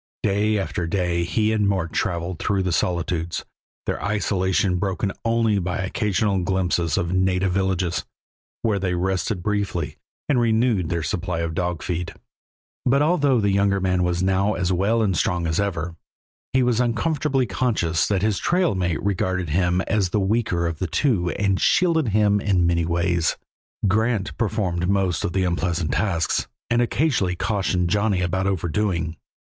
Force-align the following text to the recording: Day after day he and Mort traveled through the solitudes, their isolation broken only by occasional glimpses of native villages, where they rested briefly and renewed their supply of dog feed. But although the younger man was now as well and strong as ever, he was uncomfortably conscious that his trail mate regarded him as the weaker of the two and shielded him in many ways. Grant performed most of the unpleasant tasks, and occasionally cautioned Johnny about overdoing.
Day 0.23 0.57
after 0.57 0.87
day 0.87 1.23
he 1.23 1.53
and 1.53 1.67
Mort 1.69 1.93
traveled 1.93 2.39
through 2.39 2.63
the 2.63 2.71
solitudes, 2.71 3.45
their 3.85 4.03
isolation 4.03 4.77
broken 4.79 5.11
only 5.23 5.59
by 5.59 5.77
occasional 5.77 6.39
glimpses 6.39 6.97
of 6.97 7.13
native 7.13 7.51
villages, 7.51 8.03
where 8.63 8.79
they 8.79 8.95
rested 8.95 9.43
briefly 9.43 9.97
and 10.27 10.39
renewed 10.39 10.89
their 10.89 11.03
supply 11.03 11.41
of 11.41 11.53
dog 11.53 11.83
feed. 11.83 12.15
But 12.83 13.03
although 13.03 13.39
the 13.39 13.51
younger 13.51 13.79
man 13.79 14.01
was 14.01 14.23
now 14.23 14.55
as 14.55 14.73
well 14.73 15.03
and 15.03 15.15
strong 15.15 15.45
as 15.45 15.59
ever, 15.59 15.95
he 16.51 16.63
was 16.63 16.79
uncomfortably 16.79 17.45
conscious 17.45 18.07
that 18.07 18.23
his 18.23 18.39
trail 18.39 18.73
mate 18.73 19.03
regarded 19.03 19.49
him 19.49 19.81
as 19.81 20.09
the 20.09 20.19
weaker 20.19 20.65
of 20.65 20.79
the 20.79 20.87
two 20.87 21.29
and 21.29 21.61
shielded 21.61 22.07
him 22.07 22.39
in 22.41 22.65
many 22.65 22.85
ways. 22.85 23.37
Grant 23.87 24.35
performed 24.35 24.89
most 24.89 25.23
of 25.23 25.33
the 25.33 25.43
unpleasant 25.43 25.91
tasks, 25.91 26.47
and 26.71 26.81
occasionally 26.81 27.35
cautioned 27.35 27.91
Johnny 27.91 28.21
about 28.21 28.47
overdoing. 28.47 29.15